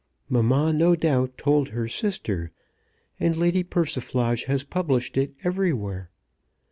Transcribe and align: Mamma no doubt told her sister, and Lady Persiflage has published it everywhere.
Mamma 0.29 0.73
no 0.73 0.95
doubt 0.95 1.37
told 1.37 1.67
her 1.69 1.87
sister, 1.87 2.49
and 3.19 3.37
Lady 3.37 3.61
Persiflage 3.63 4.45
has 4.45 4.63
published 4.63 5.15
it 5.15 5.35
everywhere. 5.43 6.09